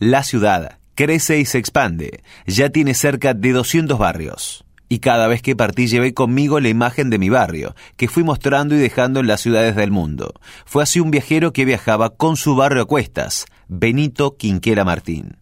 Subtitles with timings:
[0.00, 2.22] La ciudad crece y se expande.
[2.46, 4.64] Ya tiene cerca de 200 barrios.
[4.88, 8.76] Y cada vez que partí llevé conmigo la imagen de mi barrio, que fui mostrando
[8.76, 10.34] y dejando en las ciudades del mundo.
[10.66, 15.36] Fue así un viajero que viajaba con su barrio a cuestas, Benito Quinquera Martín.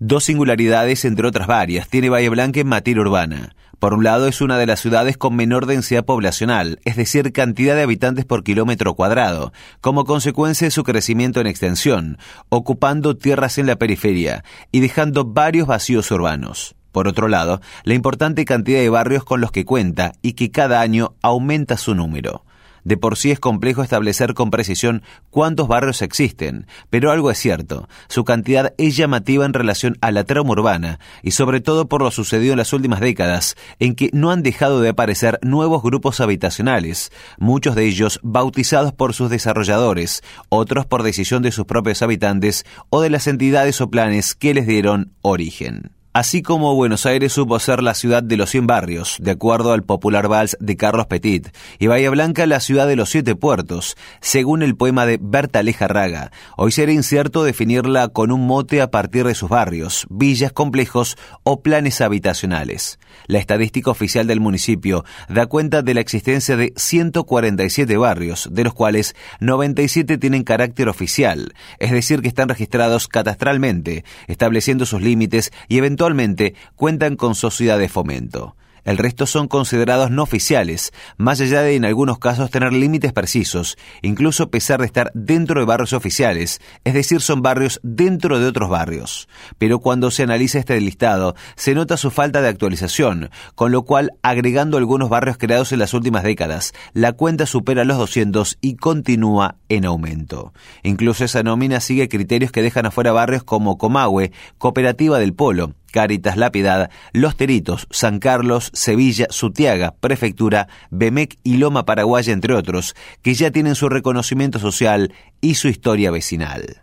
[0.00, 3.54] Dos singularidades, entre otras varias, tiene Valle Blanca en materia urbana.
[3.82, 7.74] Por un lado, es una de las ciudades con menor densidad poblacional, es decir, cantidad
[7.74, 12.16] de habitantes por kilómetro cuadrado, como consecuencia de su crecimiento en extensión,
[12.48, 16.76] ocupando tierras en la periferia y dejando varios vacíos urbanos.
[16.92, 20.80] Por otro lado, la importante cantidad de barrios con los que cuenta y que cada
[20.80, 22.44] año aumenta su número.
[22.84, 27.88] De por sí es complejo establecer con precisión cuántos barrios existen, pero algo es cierto,
[28.08, 32.10] su cantidad es llamativa en relación a la trama urbana y sobre todo por lo
[32.10, 37.12] sucedido en las últimas décadas, en que no han dejado de aparecer nuevos grupos habitacionales,
[37.38, 43.00] muchos de ellos bautizados por sus desarrolladores, otros por decisión de sus propios habitantes o
[43.00, 46.01] de las entidades o planes que les dieron origen.
[46.14, 49.82] Así como Buenos Aires supo ser la ciudad de los 100 barrios, de acuerdo al
[49.82, 54.62] popular vals de Carlos Petit, y Bahía Blanca la ciudad de los siete puertos, según
[54.62, 56.30] el poema de Berta Raga.
[56.58, 61.62] Hoy será incierto definirla con un mote a partir de sus barrios, villas, complejos o
[61.62, 62.98] planes habitacionales.
[63.26, 68.74] La estadística oficial del municipio da cuenta de la existencia de 147 barrios, de los
[68.74, 75.78] cuales 97 tienen carácter oficial, es decir, que están registrados catastralmente, estableciendo sus límites y
[75.78, 78.56] eventualmente Actualmente cuentan con sociedad de fomento.
[78.84, 83.78] El resto son considerados no oficiales, más allá de en algunos casos tener límites precisos,
[84.02, 88.46] incluso a pesar de estar dentro de barrios oficiales, es decir, son barrios dentro de
[88.46, 89.28] otros barrios.
[89.58, 94.14] Pero cuando se analiza este listado, se nota su falta de actualización, con lo cual,
[94.22, 99.58] agregando algunos barrios creados en las últimas décadas, la cuenta supera los 200 y continúa
[99.68, 100.52] en aumento.
[100.82, 106.36] Incluso esa nómina sigue criterios que dejan afuera barrios como Comahue, Cooperativa del Polo, Caritas
[106.36, 112.96] La Piedad, Los Teritos, San Carlos, Sevilla, Sutiaga, Prefectura, Bemec y Loma Paraguaya, entre otros,
[113.22, 116.82] que ya tienen su reconocimiento social y su historia vecinal.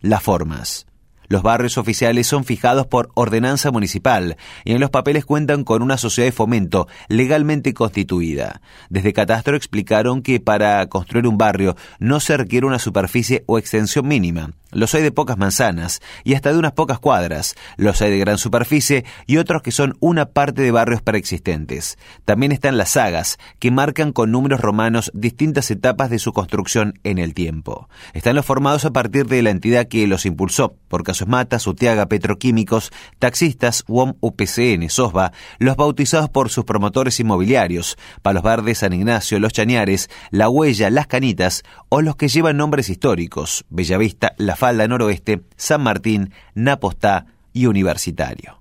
[0.00, 0.86] Las formas.
[1.34, 5.98] Los barrios oficiales son fijados por ordenanza municipal y en los papeles cuentan con una
[5.98, 8.60] sociedad de fomento legalmente constituida.
[8.88, 14.06] Desde Catastro explicaron que para construir un barrio no se requiere una superficie o extensión
[14.06, 14.52] mínima.
[14.74, 17.54] Los hay de pocas manzanas y hasta de unas pocas cuadras.
[17.76, 21.96] Los hay de gran superficie y otros que son una parte de barrios preexistentes.
[22.24, 27.18] También están las sagas, que marcan con números romanos distintas etapas de su construcción en
[27.18, 27.88] el tiempo.
[28.14, 32.06] Están los formados a partir de la entidad que los impulsó, por Casos Mata, Sutiaga,
[32.06, 39.38] Petroquímicos, Taxistas, UOM, UPCN, SOSBA, los bautizados por sus promotores inmobiliarios, Palos Verdes, San Ignacio,
[39.38, 44.86] Los Chañares, La Huella, Las Canitas, o los que llevan nombres históricos, Bellavista, La Falda
[44.86, 48.60] Noroeste, San Martín, Napostá y Universitario.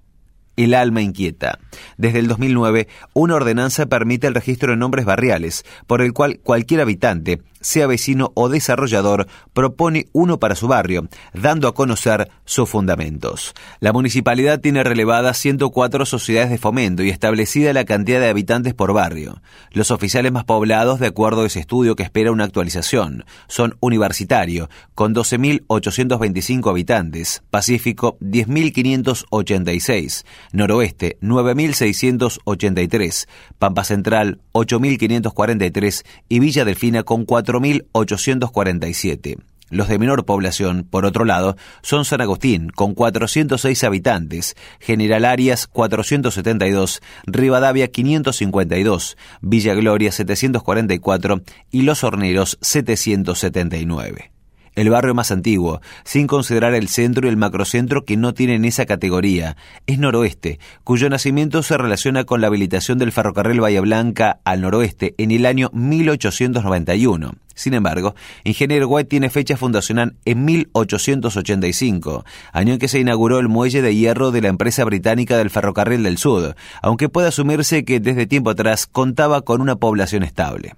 [0.56, 1.57] El alma inquieta.
[1.97, 6.81] Desde el 2009, una ordenanza permite el registro de nombres barriales, por el cual cualquier
[6.81, 13.56] habitante, sea vecino o desarrollador, propone uno para su barrio, dando a conocer sus fundamentos.
[13.79, 18.94] La municipalidad tiene relevadas 104 sociedades de fomento y establecida la cantidad de habitantes por
[18.94, 19.41] barrio.
[19.72, 24.69] Los oficiales más poblados, de acuerdo a ese estudio que espera una actualización, son Universitario,
[24.94, 37.53] con 12.825 habitantes, Pacífico, 10.586, Noroeste, 9.683, Pampa Central, 8.543 y Villa Delfina con 4
[37.53, 39.38] 4.847.
[39.69, 45.66] Los de menor población, por otro lado, son San Agustín, con 406 habitantes, General Arias,
[45.68, 54.34] 472, Rivadavia, 552, Villa Gloria, 744 y Los Horneros, 779
[54.75, 58.86] el barrio más antiguo, sin considerar el centro y el macrocentro que no tienen esa
[58.86, 59.56] categoría,
[59.86, 65.13] es Noroeste, cuyo nacimiento se relaciona con la habilitación del ferrocarril Bahía Blanca al noroeste
[65.18, 67.36] en el año 1891.
[67.56, 73.50] Sin embargo, Ingeniero White tiene fecha fundacional en 1885, año en que se inauguró el
[73.50, 78.00] muelle de hierro de la empresa británica del Ferrocarril del Sur, aunque puede asumirse que
[78.00, 80.74] desde tiempo atrás contaba con una población estable.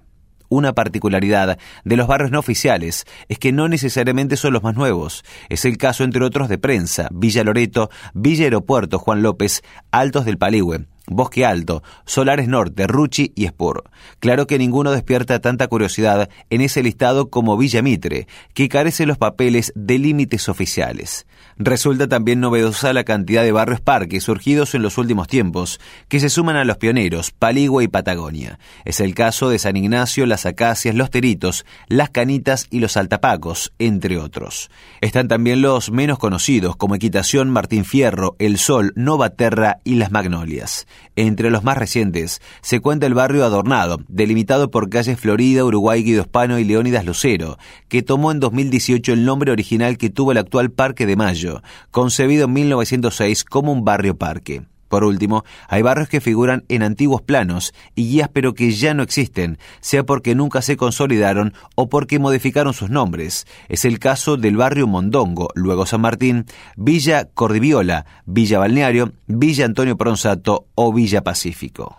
[0.48, 5.24] Una particularidad de los barrios no oficiales es que no necesariamente son los más nuevos.
[5.48, 10.38] Es el caso, entre otros, de Prensa, Villa Loreto, Villa Aeropuerto, Juan López, Altos del
[10.38, 13.84] Paligüe, Bosque Alto, Solares Norte, Ruchi y Spur.
[14.18, 19.18] Claro que ninguno despierta tanta curiosidad en ese listado como Villa Mitre, que carece los
[19.18, 21.26] papeles de límites oficiales.
[21.58, 26.28] Resulta también novedosa la cantidad de barrios parques surgidos en los últimos tiempos, que se
[26.28, 28.58] suman a los pioneros, Paligua y Patagonia.
[28.84, 33.72] Es el caso de San Ignacio, Las Acacias, Los Teritos, Las Canitas y Los Altapacos,
[33.78, 34.70] entre otros.
[35.00, 40.10] Están también los menos conocidos, como Equitación, Martín Fierro, El Sol, Nova Terra y Las
[40.10, 40.86] Magnolias.
[41.16, 46.22] Entre los más recientes se cuenta el barrio Adornado, delimitado por calles Florida, Uruguay, Guido
[46.22, 47.58] Hispano y Leónidas Lucero,
[47.88, 52.46] que tomó en 2018 el nombre original que tuvo el actual Parque de Mayo, concebido
[52.46, 54.62] en 1906 como un barrio parque.
[54.88, 59.02] Por último, hay barrios que figuran en antiguos planos y guías pero que ya no
[59.02, 63.46] existen, sea porque nunca se consolidaron o porque modificaron sus nombres.
[63.68, 66.46] Es el caso del barrio Mondongo, luego San Martín,
[66.76, 71.96] Villa Cordiviola, Villa Balneario, Villa Antonio Pronsato o Villa Pacífico.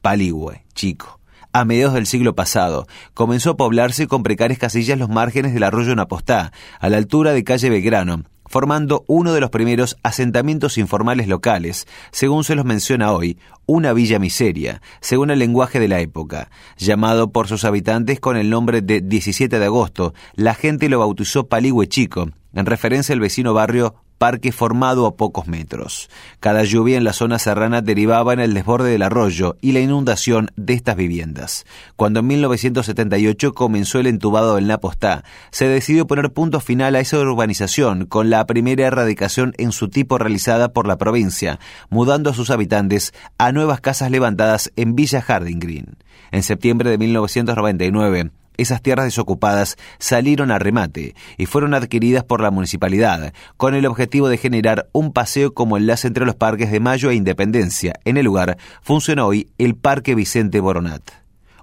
[0.00, 1.20] Paligüe, chico.
[1.54, 5.94] A mediados del siglo pasado, comenzó a poblarse con precarias casillas los márgenes del arroyo
[5.94, 11.86] Napostá, a la altura de calle Belgrano, formando uno de los primeros asentamientos informales locales,
[12.10, 16.50] según se los menciona hoy, una villa miseria, según el lenguaje de la época.
[16.76, 21.48] Llamado por sus habitantes con el nombre de 17 de agosto, la gente lo bautizó
[21.48, 26.08] Paligüe Chico, en referencia al vecino barrio parque formado a pocos metros.
[26.38, 30.52] Cada lluvia en la zona serrana derivaba en el desborde del arroyo y la inundación
[30.54, 31.66] de estas viviendas.
[31.96, 37.18] Cuando en 1978 comenzó el entubado del Napostá, se decidió poner punto final a esa
[37.18, 41.58] urbanización con la primera erradicación en su tipo realizada por la provincia,
[41.90, 45.96] mudando a sus habitantes a nuevas casas levantadas en Villa Harding Green.
[46.30, 52.50] En septiembre de 1999, esas tierras desocupadas salieron a remate y fueron adquiridas por la
[52.50, 57.10] municipalidad, con el objetivo de generar un paseo como enlace entre los parques de Mayo
[57.10, 57.94] e Independencia.
[58.04, 61.02] En el lugar funciona hoy el Parque Vicente Boronat,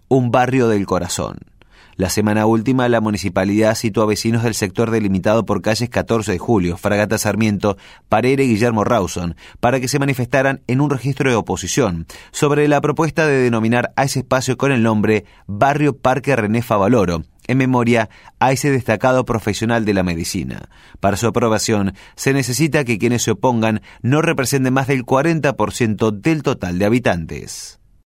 [0.07, 1.37] un barrio del corazón.
[1.99, 6.37] La semana última, la municipalidad citó a vecinos del sector delimitado por calles 14 de
[6.37, 7.75] Julio, Fragata Sarmiento,
[8.07, 12.79] Parere y Guillermo Rawson, para que se manifestaran en un registro de oposición sobre la
[12.79, 18.09] propuesta de denominar a ese espacio con el nombre Barrio Parque René Favaloro, en memoria
[18.39, 20.69] a ese destacado profesional de la medicina.
[21.01, 26.43] Para su aprobación, se necesita que quienes se opongan no representen más del 40% del
[26.43, 27.78] total de habitantes.